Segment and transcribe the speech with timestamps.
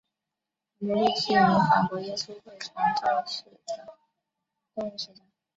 [0.79, 3.93] 韩伯禄是一名法国耶稣会传教士和
[4.81, 5.21] 动物学家。